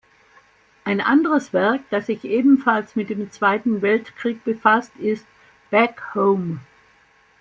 Ein 0.83 0.99
anderes 0.99 1.53
Werk, 1.53 1.81
das 1.91 2.07
sich 2.07 2.23
ebenfalls 2.25 2.95
mit 2.95 3.11
dem 3.11 3.29
Zweiten 3.29 3.83
Weltkrieg 3.83 4.43
befasst, 4.43 4.95
ist 4.95 5.27
"Back 5.69 6.01
Home". 6.15 6.59